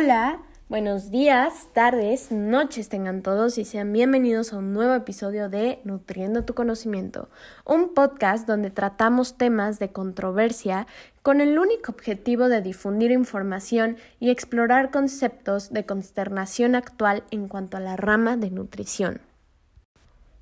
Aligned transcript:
Hola, 0.00 0.42
buenos 0.68 1.10
días, 1.10 1.70
tardes, 1.72 2.30
noches 2.30 2.88
tengan 2.88 3.20
todos 3.20 3.58
y 3.58 3.64
sean 3.64 3.92
bienvenidos 3.92 4.52
a 4.52 4.58
un 4.58 4.72
nuevo 4.72 4.94
episodio 4.94 5.48
de 5.48 5.80
Nutriendo 5.82 6.44
tu 6.44 6.54
Conocimiento, 6.54 7.28
un 7.64 7.94
podcast 7.94 8.46
donde 8.46 8.70
tratamos 8.70 9.36
temas 9.36 9.80
de 9.80 9.90
controversia 9.90 10.86
con 11.22 11.40
el 11.40 11.58
único 11.58 11.90
objetivo 11.90 12.48
de 12.48 12.62
difundir 12.62 13.10
información 13.10 13.96
y 14.20 14.30
explorar 14.30 14.92
conceptos 14.92 15.72
de 15.72 15.84
consternación 15.84 16.76
actual 16.76 17.24
en 17.32 17.48
cuanto 17.48 17.76
a 17.76 17.80
la 17.80 17.96
rama 17.96 18.36
de 18.36 18.50
nutrición. 18.50 19.20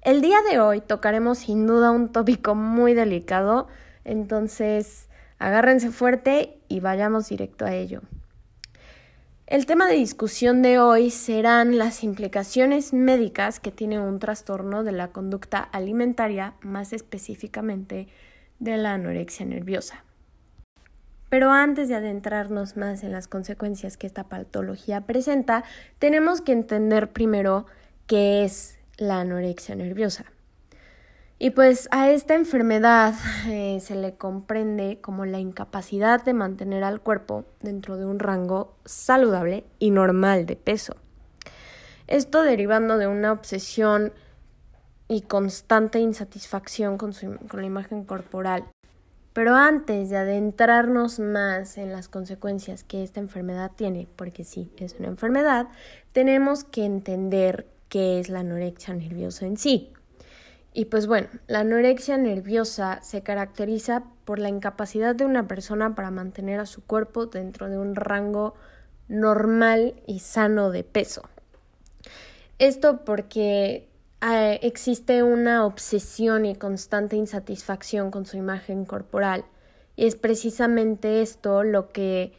El 0.02 0.20
día 0.20 0.36
de 0.50 0.61
hoy 0.61 0.82
tocaremos 0.82 1.38
sin 1.38 1.66
duda 1.66 1.93
un 1.93 2.12
tópico 2.12 2.54
muy 2.54 2.93
delicado, 2.93 3.68
entonces 4.04 5.09
agárrense 5.39 5.90
fuerte 5.90 6.59
y 6.68 6.81
vayamos 6.81 7.31
directo 7.31 7.64
a 7.64 7.73
ello. 7.73 8.03
El 9.46 9.64
tema 9.64 9.86
de 9.86 9.95
discusión 9.95 10.61
de 10.61 10.81
hoy 10.81 11.11
serán 11.11 11.79
las 11.79 12.03
implicaciones 12.03 12.93
médicas 12.93 13.61
que 13.61 13.71
tiene 13.71 14.00
un 14.00 14.18
trastorno 14.18 14.82
de 14.82 14.91
la 14.91 15.13
conducta 15.13 15.61
alimentaria, 15.61 16.54
más 16.63 16.93
específicamente 16.93 18.09
de 18.59 18.77
la 18.77 18.95
anorexia 18.95 19.46
nerviosa. 19.46 20.03
Pero 21.29 21.53
antes 21.53 21.89
de 21.89 21.95
adentrarnos 21.95 22.77
más 22.77 23.04
en 23.04 23.13
las 23.13 23.29
consecuencias 23.29 23.96
que 23.96 24.09
esta 24.09 24.25
patología 24.25 25.03
presenta, 25.03 25.63
tenemos 26.01 26.40
que 26.40 26.51
entender 26.51 27.13
primero 27.13 27.67
qué 28.09 28.43
es 28.43 28.81
la 28.96 29.21
anorexia 29.21 29.76
nerviosa. 29.76 30.25
Y 31.39 31.50
pues 31.50 31.86
a 31.90 32.11
esta 32.11 32.34
enfermedad 32.34 33.14
eh, 33.47 33.78
se 33.81 33.95
le 33.95 34.14
comprende 34.14 35.00
como 35.03 35.27
la 35.27 35.39
incapacidad 35.39 36.25
de 36.25 36.33
mantener 36.33 36.83
al 36.83 37.03
cuerpo 37.03 37.45
dentro 37.61 37.98
de 37.98 38.06
un 38.06 38.19
rango 38.19 38.75
saludable 38.87 39.64
y 39.79 39.91
normal 39.91 40.47
de 40.47 40.57
peso. 40.57 40.97
Esto 42.07 42.42
derivando 42.42 42.97
de 42.97 43.07
una 43.07 43.33
obsesión 43.33 44.12
y 45.09 45.23
constante 45.23 45.98
insatisfacción 45.98 46.97
con, 46.97 47.12
con 47.12 47.61
la 47.61 47.67
imagen 47.67 48.05
corporal. 48.05 48.64
Pero 49.34 49.55
antes 49.55 50.09
de 50.09 50.17
adentrarnos 50.17 51.19
más 51.19 51.77
en 51.77 51.92
las 51.92 52.09
consecuencias 52.09 52.83
que 52.83 53.03
esta 53.03 53.20
enfermedad 53.20 53.73
tiene, 53.77 54.09
porque 54.17 54.45
sí, 54.45 54.73
es 54.79 54.97
una 54.98 55.09
enfermedad, 55.09 55.69
tenemos 56.12 56.64
que 56.64 56.87
entender 56.87 57.67
qué 57.91 58.19
es 58.19 58.31
la 58.31 58.41
anorexia 58.41 58.95
nerviosa 58.95 59.45
en 59.45 59.59
sí. 59.59 59.92
Y 60.79 60.85
pues 60.85 61.07
bueno, 61.07 61.29
la 61.47 61.61
anorexia 61.61 62.19
nerviosa 62.19 63.01
se 63.01 63.23
caracteriza 63.23 64.05
por 64.27 64.39
la 64.39 64.51
incapacidad 64.51 65.15
de 65.15 65.25
una 65.25 65.49
persona 65.49 65.95
para 65.95 66.11
mantener 66.11 66.61
a 66.61 66.67
su 66.67 66.85
cuerpo 66.85 67.25
dentro 67.25 67.71
de 67.71 67.79
un 67.79 67.95
rango 67.95 68.53
normal 69.09 69.95
y 70.07 70.19
sano 70.19 70.71
de 70.71 70.85
peso. 70.85 71.23
Esto 72.59 73.07
porque 73.07 73.89
eh, 74.21 74.61
existe 74.61 75.23
una 75.23 75.65
obsesión 75.65 76.45
y 76.45 76.55
constante 76.55 77.17
insatisfacción 77.17 78.11
con 78.11 78.27
su 78.27 78.37
imagen 78.37 78.85
corporal 78.85 79.47
y 79.97 80.05
es 80.05 80.15
precisamente 80.15 81.23
esto 81.23 81.63
lo 81.63 81.89
que 81.89 82.35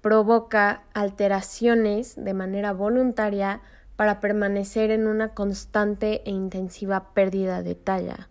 provoca 0.00 0.84
alteraciones 0.94 2.14
de 2.16 2.34
manera 2.34 2.72
voluntaria 2.72 3.62
para 4.00 4.18
permanecer 4.18 4.90
en 4.92 5.06
una 5.06 5.34
constante 5.34 6.22
e 6.24 6.30
intensiva 6.30 7.12
pérdida 7.12 7.62
de 7.62 7.74
talla. 7.74 8.30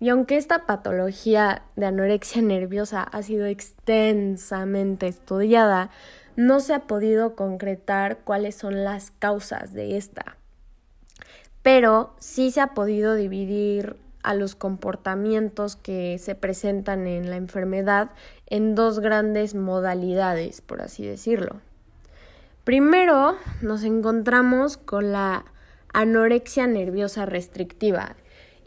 Y 0.00 0.10
aunque 0.10 0.36
esta 0.36 0.66
patología 0.66 1.62
de 1.76 1.86
anorexia 1.86 2.42
nerviosa 2.42 3.02
ha 3.02 3.22
sido 3.22 3.46
extensamente 3.46 5.06
estudiada, 5.06 5.88
no 6.36 6.60
se 6.60 6.74
ha 6.74 6.80
podido 6.80 7.34
concretar 7.36 8.18
cuáles 8.18 8.56
son 8.56 8.84
las 8.84 9.12
causas 9.12 9.72
de 9.72 9.96
esta. 9.96 10.36
Pero 11.62 12.12
sí 12.18 12.50
se 12.50 12.60
ha 12.60 12.74
podido 12.74 13.14
dividir 13.14 13.96
a 14.22 14.34
los 14.34 14.56
comportamientos 14.56 15.74
que 15.74 16.18
se 16.18 16.34
presentan 16.34 17.06
en 17.06 17.30
la 17.30 17.36
enfermedad 17.36 18.10
en 18.46 18.74
dos 18.74 19.00
grandes 19.00 19.54
modalidades, 19.54 20.60
por 20.60 20.82
así 20.82 21.06
decirlo. 21.06 21.62
Primero 22.66 23.36
nos 23.62 23.84
encontramos 23.84 24.76
con 24.76 25.12
la 25.12 25.44
anorexia 25.92 26.66
nerviosa 26.66 27.24
restrictiva 27.24 28.16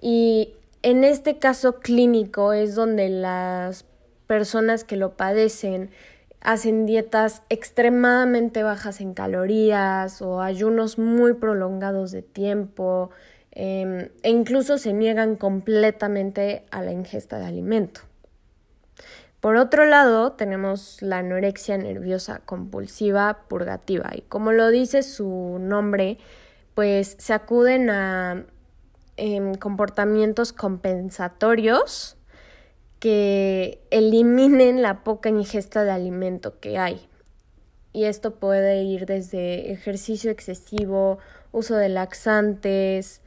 y 0.01 0.53
en 0.83 1.03
este 1.03 1.37
caso 1.37 1.81
clínico 1.81 2.53
es 2.53 2.75
donde 2.75 3.09
las 3.09 3.83
personas 4.25 4.85
que 4.85 4.95
lo 4.95 5.17
padecen 5.17 5.89
hacen 6.39 6.85
dietas 6.85 7.41
extremadamente 7.49 8.63
bajas 8.63 9.01
en 9.01 9.13
calorías 9.13 10.21
o 10.21 10.41
ayunos 10.41 10.97
muy 10.97 11.33
prolongados 11.33 12.11
de 12.11 12.21
tiempo 12.21 13.09
em, 13.51 14.07
e 14.23 14.29
incluso 14.29 14.77
se 14.77 14.93
niegan 14.93 15.35
completamente 15.35 16.63
a 16.71 16.81
la 16.83 16.93
ingesta 16.93 17.37
de 17.37 17.47
alimento. 17.47 18.08
Por 19.39 19.55
otro 19.55 19.85
lado, 19.85 20.33
tenemos 20.33 21.01
la 21.01 21.19
anorexia 21.19 21.77
nerviosa 21.77 22.41
compulsiva 22.45 23.45
purgativa 23.47 24.09
y 24.13 24.21
como 24.21 24.51
lo 24.51 24.69
dice 24.69 25.01
su 25.01 25.57
nombre, 25.61 26.17
pues 26.75 27.15
se 27.19 27.33
acuden 27.33 27.89
a 27.89 28.43
em, 29.15 29.55
comportamientos 29.55 30.51
compensatorios 30.51 32.17
que 32.99 33.81
eliminen 33.91 34.81
la 34.81 35.03
poca 35.03 35.29
ingesta 35.29 35.85
de 35.85 35.91
alimento 35.91 36.59
que 36.59 36.77
hay. 36.77 37.07
Y 37.93 38.05
esto 38.05 38.35
puede 38.35 38.83
ir 38.83 39.05
desde 39.05 39.71
ejercicio 39.71 40.31
excesivo, 40.31 41.17
uso 41.51 41.75
de 41.75 41.89
laxantes, 41.89 43.21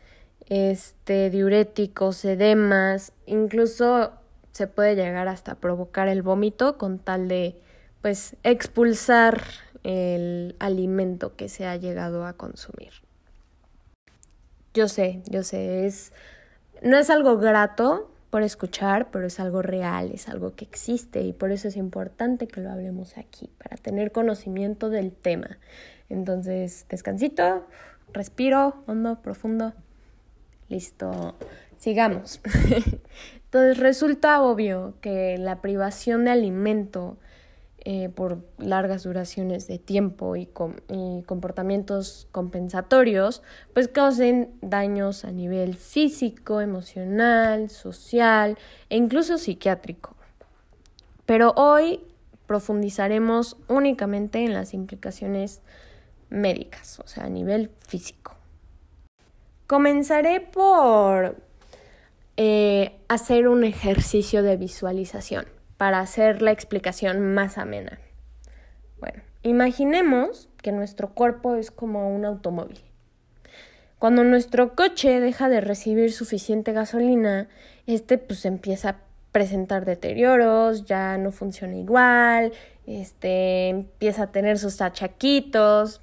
este, 0.49 1.31
diuréticos, 1.31 2.25
edemas, 2.25 3.13
incluso 3.27 4.13
se 4.53 4.67
puede 4.67 4.95
llegar 4.95 5.29
hasta 5.29 5.57
provocar 5.57 6.09
el 6.09 6.23
vómito 6.23 6.79
con 6.79 6.99
tal 6.99 7.29
de 7.29 7.61
pues 8.01 8.37
expulsar 8.43 9.43
el 9.83 10.57
alimento 10.59 11.35
que 11.37 11.49
se 11.49 11.67
ha 11.67 11.77
llegado 11.77 12.27
a 12.27 12.35
consumir. 12.35 12.93
Yo 14.75 14.89
sé, 14.89 15.23
yo 15.29 15.43
sé, 15.43 15.87
es 15.87 16.13
no 16.83 16.97
es 16.99 17.11
algo 17.11 17.39
grato 17.39 18.11
por 18.31 18.43
escuchar, 18.43 19.11
pero 19.11 19.27
es 19.27 19.39
algo 19.41 19.63
real, 19.63 20.11
es 20.13 20.29
algo 20.29 20.55
que 20.55 20.65
existe 20.65 21.21
y 21.21 21.33
por 21.33 21.53
eso 21.53 21.69
es 21.69 21.77
importante 21.77 22.49
que 22.49 22.61
lo 22.61 22.71
hablemos 22.71 23.19
aquí, 23.19 23.51
para 23.59 23.77
tener 23.77 24.11
conocimiento 24.11 24.89
del 24.89 25.13
tema. 25.13 25.59
Entonces, 26.09 26.87
descansito, 26.89 27.67
respiro, 28.13 28.83
hondo, 28.87 29.21
profundo. 29.21 29.75
Listo, 30.69 31.37
sigamos. 31.83 32.41
Entonces 33.45 33.79
resulta 33.79 34.41
obvio 34.41 34.95
que 35.01 35.37
la 35.37 35.61
privación 35.61 36.25
de 36.25 36.31
alimento 36.31 37.19
eh, 37.85 38.09
por 38.09 38.47
largas 38.59 39.03
duraciones 39.03 39.67
de 39.67 39.81
tiempo 39.81 40.37
y, 40.37 40.47
comportamientos 41.27 42.29
compensatorios, 42.31 43.43
pues 43.75 43.89
causen 43.89 44.55
daños 44.63 45.25
a 45.25 45.33
nivel 45.33 45.75
físico, 45.75 46.61
emocional, 46.61 47.69
social 47.69 48.57
e 48.89 48.97
incluso 48.97 49.37
psiquiátrico. 49.37 50.15
Pero 51.27 51.53
hoy 51.57 52.01
profundizaremos 52.47 53.57
únicamente 53.67 54.45
en 54.45 54.55
las 54.55 54.73
implicaciones 54.73 55.63
médicas, 56.31 57.01
o 57.01 57.09
sea, 57.09 57.25
a 57.25 57.29
nivel 57.29 57.71
físico. 57.89 58.37
Comenzaré 59.67 60.41
por 60.41 61.52
eh, 62.37 62.99
hacer 63.09 63.49
un 63.49 63.65
ejercicio 63.65 64.43
de 64.43 64.57
visualización 64.57 65.47
para 65.77 66.01
hacer 66.01 66.43
la 66.43 66.53
explicación 66.53 67.35
más 67.35 67.59
amena. 67.59 67.99
Bueno, 69.01 69.23
imaginemos 69.43 70.49
que 70.63 70.73
nuestro 70.73 71.11
cuerpo 71.11 71.57
es 71.57 71.71
como 71.71 72.15
un 72.15 72.25
automóvil. 72.25 72.81
Cuando 73.99 74.25
nuestro 74.25 74.75
coche 74.75 75.21
deja 75.21 75.49
de 75.49 75.61
recibir 75.61 76.13
suficiente 76.13 76.73
gasolina, 76.73 77.49
este 77.87 78.19
pues 78.19 78.45
empieza 78.45 78.89
a 78.89 78.97
presentar 79.31 79.85
deterioros, 79.85 80.85
ya 80.85 81.19
no 81.19 81.33
funciona 81.33 81.77
igual, 81.77 82.53
este 82.87 83.69
empieza 83.69 84.25
a 84.25 84.33
tener 84.33 84.59
sus 84.59 84.81
achaquitos, 84.81 86.01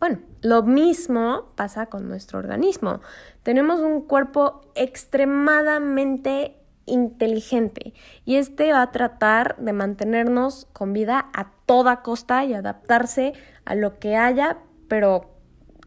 bueno, 0.00 0.18
lo 0.42 0.62
mismo 0.62 1.52
pasa 1.54 1.86
con 1.86 2.08
nuestro 2.08 2.38
organismo. 2.38 3.00
Tenemos 3.42 3.80
un 3.80 4.02
cuerpo 4.02 4.60
extremadamente 4.74 6.56
inteligente 6.86 7.94
y 8.24 8.36
este 8.36 8.72
va 8.72 8.82
a 8.82 8.92
tratar 8.92 9.56
de 9.56 9.72
mantenernos 9.72 10.66
con 10.72 10.92
vida 10.92 11.30
a 11.32 11.52
toda 11.66 12.02
costa 12.02 12.44
y 12.44 12.54
adaptarse 12.54 13.32
a 13.64 13.74
lo 13.74 13.98
que 13.98 14.16
haya, 14.16 14.58
pero 14.88 15.30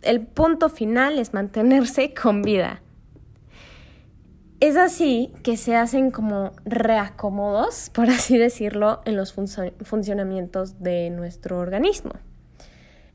el 0.01 0.25
punto 0.25 0.69
final 0.69 1.19
es 1.19 1.33
mantenerse 1.33 2.13
con 2.21 2.42
vida. 2.42 2.81
Es 4.59 4.75
así 4.75 5.31
que 5.44 5.56
se 5.56 5.75
hacen 5.75 6.09
como 6.09 6.54
reacomodos, 6.65 7.92
por 7.92 8.09
así 8.09 8.39
decirlo, 8.39 9.01
en 9.06 9.15
los 9.15 9.31
funcionamientos 9.33 10.81
de 10.81 11.12
nuestro 11.12 11.59
organismo. 11.59 12.13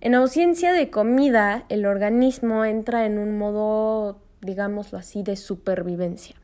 En 0.05 0.17
ausencia 0.17 0.73
de 0.73 0.91
comida, 0.91 1.65
el 1.69 1.87
organismo 1.87 2.65
entra 2.65 3.07
en 3.07 3.19
un 3.19 3.39
modo, 3.39 4.19
digámoslo 4.41 4.99
así, 4.99 5.23
de 5.23 5.37
supervivencia 5.37 6.35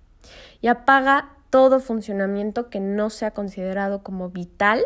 y 0.61 0.69
apaga 0.69 1.31
todo 1.51 1.81
funcionamiento 1.81 2.71
que 2.71 2.79
no 2.79 3.11
sea 3.11 3.33
considerado 3.33 4.05
como 4.05 4.31
vital. 4.31 4.85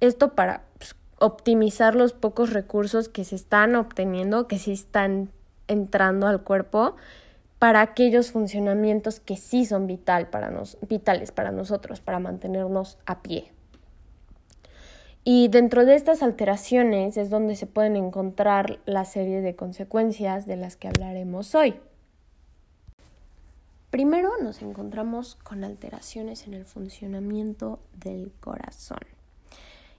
Esto 0.00 0.34
para 0.34 0.62
pues, 0.78 0.96
optimizar 1.18 1.94
los 1.94 2.14
pocos 2.14 2.54
recursos 2.54 3.10
que 3.10 3.24
se 3.24 3.36
están 3.36 3.76
obteniendo, 3.76 4.48
que 4.48 4.58
sí 4.58 4.72
están 4.72 5.28
entrando 5.68 6.26
al 6.28 6.40
cuerpo 6.44 6.96
para 7.58 7.82
aquellos 7.82 8.30
funcionamientos 8.30 9.20
que 9.20 9.36
sí 9.36 9.66
son 9.66 9.86
vitales 9.86 10.30
para 10.30 11.50
nosotros, 11.50 12.00
para 12.00 12.20
mantenernos 12.20 12.96
a 13.04 13.20
pie. 13.20 13.52
Y 15.24 15.48
dentro 15.48 15.84
de 15.84 15.94
estas 15.94 16.22
alteraciones 16.22 17.16
es 17.16 17.30
donde 17.30 17.54
se 17.56 17.66
pueden 17.66 17.96
encontrar 17.96 18.80
la 18.86 19.04
serie 19.04 19.40
de 19.40 19.54
consecuencias 19.54 20.46
de 20.46 20.56
las 20.56 20.76
que 20.76 20.88
hablaremos 20.88 21.54
hoy. 21.54 21.74
Primero 23.90 24.32
nos 24.42 24.62
encontramos 24.62 25.36
con 25.36 25.64
alteraciones 25.64 26.46
en 26.46 26.54
el 26.54 26.64
funcionamiento 26.64 27.78
del 27.92 28.32
corazón. 28.40 29.00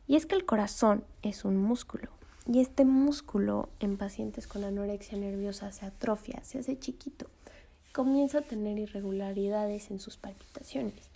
Y 0.08 0.16
es 0.16 0.26
que 0.26 0.36
el 0.36 0.46
corazón 0.46 1.06
es 1.22 1.46
un 1.46 1.58
músculo. 1.58 2.10
Y 2.46 2.60
este 2.60 2.84
músculo 2.84 3.70
en 3.80 3.98
pacientes 3.98 4.48
con 4.48 4.66
anorexia 4.66 5.18
nerviosa 5.18 5.72
se 5.72 5.86
atrofia, 5.86 6.44
se 6.44 6.60
hace 6.60 6.78
chiquito 6.78 7.28
comienza 7.94 8.40
a 8.40 8.42
tener 8.42 8.80
irregularidades 8.80 9.92
en 9.92 10.00
sus 10.00 10.18
palpitaciones. 10.18 11.12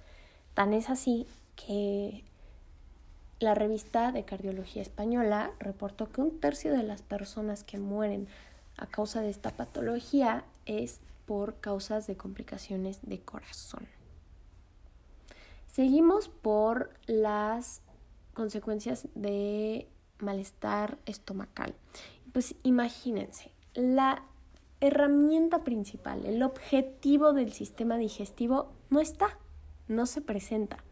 Tan 0.54 0.74
es 0.74 0.89
así 0.89 1.25
que 1.56 2.24
la 3.39 3.54
revista 3.54 4.12
de 4.12 4.25
Cardiología 4.25 4.81
Española 4.81 5.51
reportó 5.60 6.12
que 6.12 6.22
un 6.22 6.39
tercio 6.39 6.75
de 6.75 6.84
las 6.84 7.01
personas 7.01 7.63
que 7.63 7.78
mueren 7.78 8.28
a 8.78 8.88
causa 8.88 9.22
de 9.22 9.30
esta 9.30 9.51
patología 9.51 10.44
es 10.66 11.00
por 11.25 11.60
causas 11.60 12.07
de 12.07 12.16
complicaciones 12.16 13.00
de 13.04 13.19
corazón. 13.19 13.88
Seguimos 15.68 16.30
por 16.30 16.92
las 17.06 17.81
consecuencias 18.34 19.07
de 19.13 19.88
malestar 20.19 20.98
estomacal. 21.06 21.75
Pues 22.33 22.56
imagínense, 22.63 23.51
la 23.75 24.24
herramienta 24.80 25.63
principal, 25.63 26.25
el 26.25 26.42
objetivo 26.44 27.33
del 27.33 27.51
sistema 27.51 27.98
digestivo 27.98 28.72
no 28.90 29.00
está, 29.00 29.38
no 29.88 30.06
se 30.06 30.22
presenta. 30.22 30.83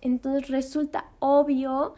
Entonces 0.00 0.48
resulta 0.48 1.10
obvio 1.18 1.94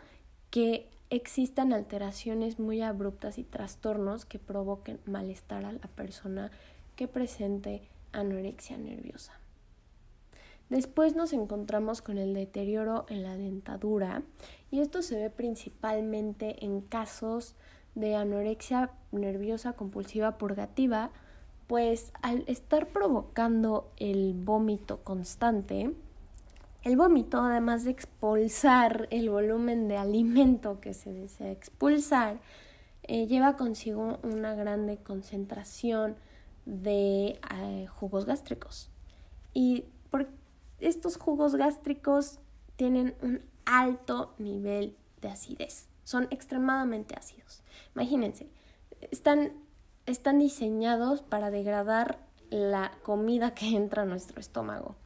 que 0.50 0.88
existan 1.11 1.73
alteraciones 1.73 2.58
muy 2.58 2.82
abruptas 2.82 3.38
y 3.38 3.44
trastornos 3.44 4.25
que 4.25 4.38
provoquen 4.38 5.00
malestar 5.06 5.64
a 5.64 5.73
la 5.73 5.88
persona 5.88 6.50
que 6.97 7.08
presente 7.08 7.88
anorexia 8.12 8.79
nerviosa. 8.79 9.41
Después 10.69 11.17
nos 11.17 11.32
encontramos 11.32 12.00
con 12.00 12.17
el 12.17 12.32
deterioro 12.32 13.05
en 13.08 13.25
la 13.25 13.37
dentadura 13.37 14.23
y 14.70 14.79
esto 14.79 15.03
se 15.03 15.17
ve 15.17 15.29
principalmente 15.29 16.64
en 16.64 16.81
casos 16.81 17.56
de 17.96 18.14
anorexia 18.14 18.93
nerviosa 19.11 19.73
compulsiva 19.73 20.38
purgativa, 20.38 21.11
pues 21.67 22.12
al 22.23 22.44
estar 22.46 22.88
provocando 22.88 23.91
el 23.96 24.32
vómito 24.35 24.99
constante, 25.03 25.93
el 26.82 26.97
vómito, 26.97 27.41
además 27.43 27.85
de 27.85 27.91
expulsar 27.91 29.06
el 29.11 29.29
volumen 29.31 29.88
de 29.88 29.97
alimento 29.97 30.81
que 30.81 30.94
se 30.94 31.12
desea 31.12 31.50
expulsar, 31.50 32.41
eh, 33.03 33.27
lleva 33.27 33.56
consigo 33.56 34.19
una 34.23 34.55
grande 34.55 34.99
concentración 34.99 36.17
de 36.65 37.38
eh, 37.55 37.87
jugos 37.88 38.25
gástricos. 38.25 38.91
Y 39.53 39.85
por 40.11 40.29
estos 40.79 41.17
jugos 41.17 41.55
gástricos 41.55 42.38
tienen 42.77 43.15
un 43.21 43.43
alto 43.67 44.35
nivel 44.38 44.97
de 45.21 45.29
acidez, 45.29 45.88
son 46.05 46.29
extremadamente 46.31 47.15
ácidos. 47.15 47.62
Imagínense, 47.94 48.49
están, 49.11 49.53
están 50.06 50.38
diseñados 50.38 51.21
para 51.23 51.50
degradar 51.50 52.19
la 52.49 52.93
comida 53.03 53.55
que 53.55 53.77
entra 53.77 54.03
a 54.03 54.06
nuestro 54.06 54.41
estómago. 54.41 54.97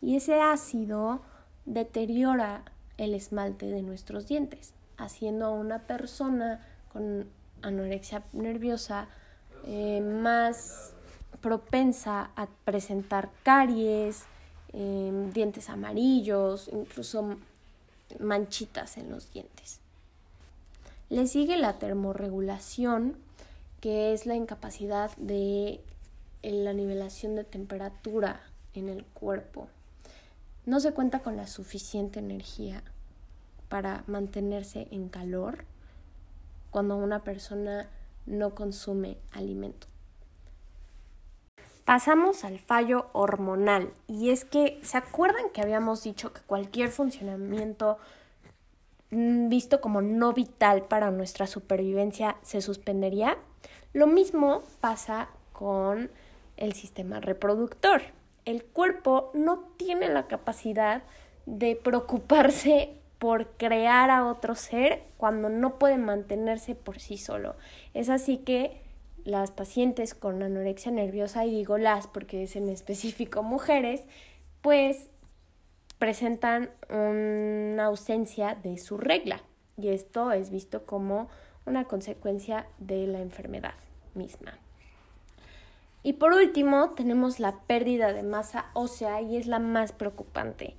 Y 0.00 0.16
ese 0.16 0.40
ácido 0.40 1.20
deteriora 1.66 2.64
el 2.98 3.14
esmalte 3.14 3.66
de 3.66 3.82
nuestros 3.82 4.28
dientes, 4.28 4.74
haciendo 4.96 5.46
a 5.46 5.50
una 5.50 5.80
persona 5.80 6.66
con 6.92 7.26
anorexia 7.62 8.22
nerviosa 8.32 9.08
eh, 9.66 10.00
más 10.00 10.94
propensa 11.40 12.30
a 12.36 12.46
presentar 12.64 13.30
caries, 13.42 14.24
em, 14.72 15.32
dientes 15.32 15.68
amarillos, 15.70 16.68
incluso 16.72 17.36
manchitas 18.18 18.96
en 18.98 19.10
los 19.10 19.32
dientes. 19.32 19.80
Le 21.08 21.26
sigue 21.26 21.56
la 21.56 21.78
termorregulación, 21.78 23.16
que 23.80 24.12
es 24.12 24.26
la 24.26 24.34
incapacidad 24.34 25.10
de 25.16 25.80
la 26.42 26.72
nivelación 26.72 27.34
de 27.34 27.44
temperatura 27.44 28.40
en 28.74 28.88
el 28.88 29.04
cuerpo. 29.04 29.68
No 30.66 30.80
se 30.80 30.92
cuenta 30.92 31.20
con 31.20 31.36
la 31.36 31.46
suficiente 31.46 32.18
energía 32.18 32.82
para 33.68 34.04
mantenerse 34.06 34.88
en 34.90 35.08
calor 35.08 35.64
cuando 36.70 36.96
una 36.96 37.20
persona 37.20 37.88
no 38.26 38.54
consume 38.54 39.16
alimento. 39.32 39.86
Pasamos 41.84 42.44
al 42.44 42.58
fallo 42.58 43.08
hormonal 43.12 43.92
y 44.06 44.30
es 44.30 44.44
que, 44.44 44.78
¿se 44.82 44.96
acuerdan 44.96 45.50
que 45.52 45.60
habíamos 45.60 46.04
dicho 46.04 46.32
que 46.32 46.40
cualquier 46.42 46.90
funcionamiento 46.90 47.98
Mm, 49.10 49.48
visto 49.48 49.80
como 49.80 50.02
no 50.02 50.32
vital 50.32 50.84
para 50.84 51.10
nuestra 51.10 51.46
supervivencia 51.46 52.36
se 52.42 52.60
suspendería. 52.60 53.36
Lo 53.92 54.06
mismo 54.06 54.62
pasa 54.80 55.28
con 55.52 56.10
el 56.56 56.74
sistema 56.74 57.20
reproductor. 57.20 58.02
El 58.50 58.64
cuerpo 58.64 59.30
no 59.32 59.60
tiene 59.76 60.08
la 60.08 60.26
capacidad 60.26 61.04
de 61.46 61.76
preocuparse 61.76 62.96
por 63.20 63.46
crear 63.50 64.10
a 64.10 64.26
otro 64.26 64.56
ser 64.56 65.04
cuando 65.18 65.48
no 65.48 65.78
puede 65.78 65.98
mantenerse 65.98 66.74
por 66.74 66.98
sí 66.98 67.16
solo. 67.16 67.54
Es 67.94 68.08
así 68.08 68.38
que 68.38 68.80
las 69.22 69.52
pacientes 69.52 70.14
con 70.16 70.42
anorexia 70.42 70.90
nerviosa, 70.90 71.46
y 71.46 71.52
digo 71.52 71.78
las 71.78 72.08
porque 72.08 72.42
es 72.42 72.56
en 72.56 72.68
específico 72.68 73.44
mujeres, 73.44 74.02
pues 74.62 75.10
presentan 76.00 76.70
una 76.88 77.84
ausencia 77.84 78.56
de 78.56 78.78
su 78.78 78.98
regla 78.98 79.42
y 79.76 79.90
esto 79.90 80.32
es 80.32 80.50
visto 80.50 80.86
como 80.86 81.28
una 81.66 81.84
consecuencia 81.84 82.66
de 82.78 83.06
la 83.06 83.20
enfermedad 83.20 83.74
misma. 84.14 84.58
Y 86.02 86.14
por 86.14 86.32
último 86.32 86.90
tenemos 86.90 87.40
la 87.40 87.60
pérdida 87.60 88.12
de 88.12 88.22
masa 88.22 88.66
ósea 88.72 89.20
y 89.20 89.36
es 89.36 89.46
la 89.46 89.58
más 89.58 89.92
preocupante. 89.92 90.76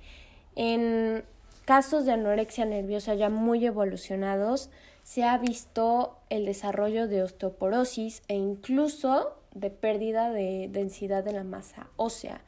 En 0.56 1.24
casos 1.64 2.04
de 2.04 2.12
anorexia 2.12 2.64
nerviosa 2.64 3.14
ya 3.14 3.30
muy 3.30 3.64
evolucionados 3.64 4.70
se 5.04 5.24
ha 5.24 5.38
visto 5.38 6.18
el 6.28 6.44
desarrollo 6.44 7.08
de 7.08 7.22
osteoporosis 7.22 8.22
e 8.28 8.34
incluso 8.34 9.36
de 9.54 9.70
pérdida 9.70 10.30
de 10.30 10.68
densidad 10.70 11.24
de 11.24 11.32
la 11.32 11.44
masa 11.44 11.88
ósea. 11.96 12.40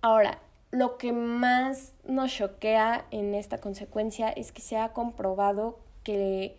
Ahora, 0.00 0.40
lo 0.70 0.98
que 0.98 1.12
más 1.12 1.94
nos 2.04 2.32
choquea 2.32 3.06
en 3.10 3.34
esta 3.34 3.58
consecuencia 3.58 4.28
es 4.28 4.52
que 4.52 4.62
se 4.62 4.76
ha 4.76 4.92
comprobado 4.92 5.80
que 6.04 6.56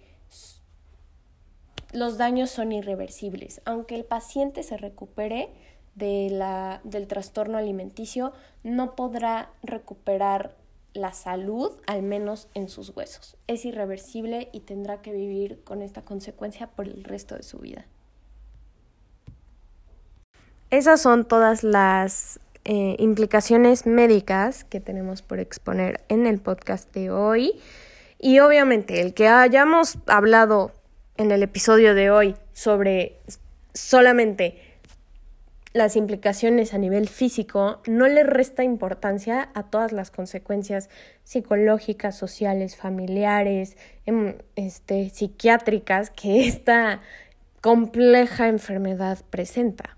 los 1.93 2.17
daños 2.17 2.49
son 2.49 2.71
irreversibles. 2.71 3.61
Aunque 3.65 3.95
el 3.95 4.05
paciente 4.05 4.63
se 4.63 4.77
recupere 4.77 5.49
de 5.95 6.29
la, 6.31 6.81
del 6.83 7.07
trastorno 7.07 7.57
alimenticio, 7.57 8.33
no 8.63 8.95
podrá 8.95 9.49
recuperar 9.61 10.55
la 10.93 11.13
salud, 11.13 11.71
al 11.87 12.03
menos 12.03 12.49
en 12.53 12.67
sus 12.67 12.95
huesos. 12.95 13.37
Es 13.47 13.65
irreversible 13.65 14.49
y 14.51 14.61
tendrá 14.61 15.01
que 15.01 15.13
vivir 15.13 15.63
con 15.63 15.81
esta 15.81 16.01
consecuencia 16.03 16.67
por 16.67 16.87
el 16.87 17.03
resto 17.03 17.35
de 17.35 17.43
su 17.43 17.59
vida. 17.59 17.85
Esas 20.69 21.01
son 21.01 21.25
todas 21.25 21.63
las 21.63 22.39
eh, 22.63 22.95
implicaciones 22.99 23.85
médicas 23.85 24.63
que 24.63 24.79
tenemos 24.79 25.21
por 25.21 25.39
exponer 25.39 26.01
en 26.07 26.27
el 26.27 26.39
podcast 26.39 26.93
de 26.93 27.11
hoy. 27.11 27.59
Y 28.19 28.39
obviamente 28.39 29.01
el 29.01 29.13
que 29.13 29.27
hayamos 29.27 29.97
hablado 30.05 30.71
en 31.17 31.31
el 31.31 31.43
episodio 31.43 31.95
de 31.95 32.09
hoy 32.09 32.35
sobre 32.53 33.17
solamente 33.73 34.71
las 35.73 35.95
implicaciones 35.95 36.73
a 36.73 36.77
nivel 36.77 37.07
físico, 37.07 37.81
no 37.87 38.07
le 38.07 38.23
resta 38.23 38.63
importancia 38.63 39.49
a 39.53 39.63
todas 39.63 39.93
las 39.93 40.11
consecuencias 40.11 40.89
psicológicas, 41.23 42.17
sociales, 42.17 42.75
familiares, 42.75 43.77
em, 44.05 44.35
este, 44.55 45.09
psiquiátricas 45.09 46.09
que 46.09 46.45
esta 46.47 47.01
compleja 47.61 48.47
enfermedad 48.47 49.19
presenta. 49.29 49.97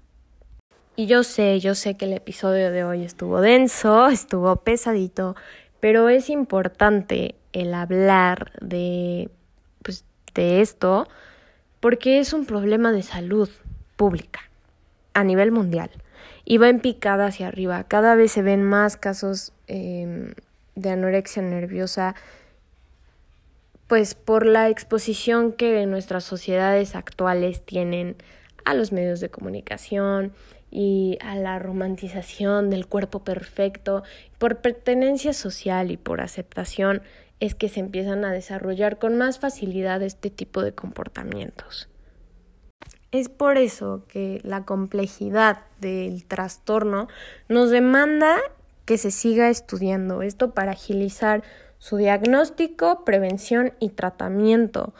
Y 0.95 1.07
yo 1.07 1.23
sé, 1.23 1.59
yo 1.59 1.73
sé 1.73 1.95
que 1.95 2.05
el 2.05 2.13
episodio 2.13 2.71
de 2.71 2.83
hoy 2.83 3.03
estuvo 3.03 3.41
denso, 3.41 4.09
estuvo 4.09 4.57
pesadito, 4.57 5.35
pero 5.79 6.09
es 6.09 6.29
importante 6.29 7.35
el 7.51 7.73
hablar 7.73 8.51
de, 8.61 9.31
de 10.33 10.61
esto 10.61 11.07
porque 11.79 12.19
es 12.19 12.33
un 12.33 12.45
problema 12.45 12.91
de 12.91 13.03
salud 13.03 13.49
pública 13.95 14.41
a 15.13 15.23
nivel 15.23 15.51
mundial 15.51 15.91
y 16.45 16.57
va 16.57 16.69
en 16.69 16.79
picada 16.79 17.27
hacia 17.27 17.47
arriba. 17.47 17.83
Cada 17.85 18.15
vez 18.15 18.31
se 18.31 18.41
ven 18.41 18.63
más 18.63 18.97
casos 18.97 19.53
em, 19.67 20.33
de 20.75 20.89
anorexia 20.89 21.41
nerviosa, 21.41 22.15
pues 23.87 24.15
por 24.15 24.45
la 24.45 24.69
exposición 24.69 25.53
que 25.53 25.85
nuestras 25.85 26.23
sociedades 26.23 26.95
actuales 26.95 27.61
tienen 27.61 28.15
a 28.65 28.73
los 28.73 28.91
medios 28.91 29.19
de 29.19 29.29
comunicación 29.29 30.33
y 30.71 31.19
a 31.21 31.35
la 31.35 31.59
romantización 31.59 32.69
del 32.69 32.87
cuerpo 32.87 33.23
perfecto, 33.23 34.03
por 34.39 34.57
pertenencia 34.57 35.33
social 35.33 35.91
y 35.91 35.97
por 35.97 36.21
aceptación 36.21 37.03
es 37.43 37.55
que 37.55 37.67
se 37.67 37.81
empiezan 37.81 38.23
a 38.23 38.31
desarrollar 38.31 38.99
con 38.99 39.17
más 39.17 39.37
facilidad 39.37 40.01
este 40.01 40.29
tipo 40.29 40.61
de 40.61 40.71
comportamientos. 40.71 41.89
Es 43.11 43.27
por 43.27 43.57
eso 43.57 44.05
que 44.07 44.39
la 44.43 44.63
complejidad 44.63 45.59
del 45.81 46.23
trastorno 46.23 47.09
nos 47.49 47.69
demanda 47.69 48.37
que 48.85 48.97
se 48.97 49.11
siga 49.11 49.49
estudiando 49.49 50.21
esto 50.21 50.53
para 50.53 50.71
agilizar 50.71 51.43
su 51.79 51.97
diagnóstico, 51.97 53.03
prevención 53.03 53.73
y 53.81 53.89
tratamiento. 53.89 54.93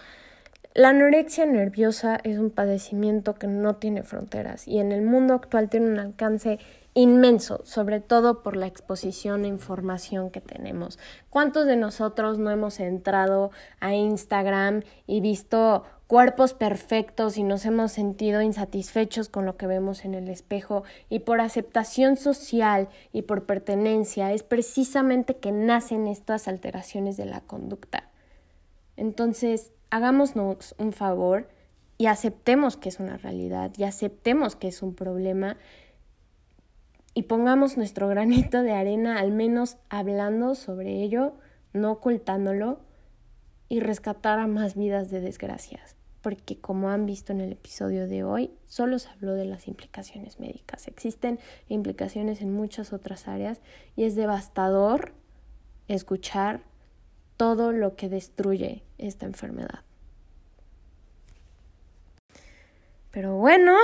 La 0.74 0.90
anorexia 0.90 1.46
nerviosa 1.46 2.20
es 2.26 2.40
un 2.40 2.50
padecimiento 2.50 3.36
que 3.36 3.48
no 3.48 3.78
tiene 3.78 4.04
fronteras 4.04 4.68
y 4.68 4.80
en 4.80 4.92
el 4.92 5.02
mundo 5.02 5.34
actual 5.34 5.70
tiene 5.70 5.88
un 5.88 6.00
alcance 6.00 6.60
inmenso, 6.94 7.62
sobre 7.66 8.00
todo 8.00 8.44
por 8.44 8.56
la 8.56 8.68
exposición 8.68 9.46
e 9.46 9.48
información 9.48 10.30
que 10.30 10.42
tenemos. 10.42 11.00
¿Cuántos 11.30 11.66
de 11.66 11.76
nosotros 11.76 12.38
no 12.38 12.52
hemos 12.52 12.80
entrado 12.80 13.52
a 13.80 13.94
Instagram 13.94 14.84
y 15.08 15.22
visto 15.22 15.84
cuerpos 16.08 16.54
perfectos 16.54 17.38
y 17.38 17.44
nos 17.44 17.66
hemos 17.66 17.92
sentido 17.92 18.42
insatisfechos 18.42 19.30
con 19.30 19.46
lo 19.46 19.58
que 19.58 19.66
vemos 19.66 20.06
en 20.06 20.14
el 20.14 20.30
espejo 20.30 20.84
y 21.10 21.20
por 21.20 21.42
aceptación 21.42 22.18
social 22.18 22.90
y 23.12 23.24
por 23.24 23.46
pertenencia 23.46 24.32
es 24.32 24.44
precisamente 24.44 25.38
que 25.38 25.52
nacen 25.52 26.06
estas 26.06 26.48
alteraciones 26.48 27.18
de 27.18 27.26
la 27.26 27.42
conducta. 27.42 28.12
Entonces, 28.96 29.72
hagámonos 29.90 30.76
un 30.78 30.94
favor 30.94 31.48
y 31.98 32.06
aceptemos 32.06 32.78
que 32.78 32.90
es 32.90 33.00
una 33.00 33.18
realidad 33.18 33.72
y 33.78 33.84
aceptemos 33.84 34.56
que 34.56 34.68
es 34.68 34.84
un 34.84 34.94
problema 34.94 35.58
y 37.14 37.24
pongamos 37.24 37.78
nuestro 37.78 38.08
granito 38.08 38.64
de 38.64 38.74
arena 38.74 39.20
al 39.20 39.32
menos 39.32 39.78
hablando 39.90 40.56
sobre 40.56 41.04
ello, 41.04 41.34
no 41.74 41.92
ocultándolo 41.92 42.80
y 43.70 43.80
rescatar 43.80 44.40
a 44.40 44.48
más 44.48 44.76
vidas 44.76 45.10
de 45.10 45.22
desgracias 45.22 45.96
porque 46.24 46.58
como 46.58 46.90
han 46.90 47.06
visto 47.06 47.34
en 47.34 47.42
el 47.42 47.52
episodio 47.52 48.08
de 48.08 48.24
hoy, 48.24 48.50
solo 48.66 48.98
se 48.98 49.10
habló 49.10 49.34
de 49.34 49.44
las 49.44 49.68
implicaciones 49.68 50.40
médicas. 50.40 50.88
Existen 50.88 51.38
implicaciones 51.68 52.40
en 52.40 52.54
muchas 52.54 52.94
otras 52.94 53.28
áreas 53.28 53.60
y 53.98 54.06
es 54.06 54.16
devastador 54.16 55.12
escuchar 55.90 56.62
todo 57.36 57.74
lo 57.74 57.98
que 57.98 58.08
destruye 58.08 58.84
esta 58.98 59.26
enfermedad. 59.26 59.82
Pero 63.12 63.36
bueno, 63.36 63.76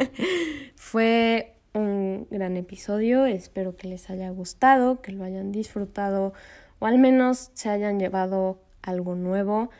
fue 0.74 1.57
un 1.78 2.26
gran 2.30 2.56
episodio, 2.56 3.26
espero 3.26 3.76
que 3.76 3.88
les 3.88 4.10
haya 4.10 4.30
gustado, 4.30 5.00
que 5.00 5.12
lo 5.12 5.24
hayan 5.24 5.52
disfrutado 5.52 6.32
o 6.78 6.86
al 6.86 6.98
menos 6.98 7.50
se 7.54 7.70
hayan 7.70 7.98
llevado 7.98 8.60
algo 8.82 9.14
nuevo. 9.14 9.70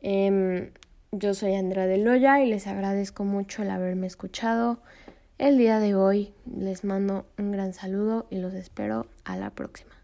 Em, 0.00 0.70
yo 1.12 1.34
soy 1.34 1.54
Andrea 1.54 1.86
de 1.86 1.98
Loya 1.98 2.40
y 2.40 2.48
les 2.48 2.66
agradezco 2.66 3.24
mucho 3.24 3.62
el 3.62 3.70
haberme 3.70 4.06
escuchado 4.06 4.80
el 5.38 5.58
día 5.58 5.80
de 5.80 5.94
hoy. 5.94 6.32
Les 6.46 6.84
mando 6.84 7.26
un 7.38 7.52
gran 7.52 7.72
saludo 7.72 8.26
y 8.30 8.38
los 8.38 8.54
espero 8.54 9.06
a 9.24 9.36
la 9.36 9.50
próxima. 9.50 9.97